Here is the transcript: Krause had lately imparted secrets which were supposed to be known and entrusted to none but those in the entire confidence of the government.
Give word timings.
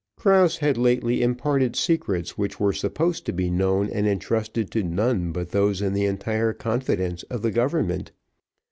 Krause 0.17 0.57
had 0.57 0.79
lately 0.79 1.21
imparted 1.21 1.75
secrets 1.75 2.35
which 2.35 2.59
were 2.59 2.73
supposed 2.73 3.23
to 3.27 3.31
be 3.31 3.51
known 3.51 3.87
and 3.87 4.07
entrusted 4.07 4.71
to 4.71 4.81
none 4.81 5.31
but 5.31 5.51
those 5.51 5.79
in 5.79 5.93
the 5.93 6.05
entire 6.05 6.53
confidence 6.53 7.21
of 7.29 7.43
the 7.43 7.51
government. 7.51 8.11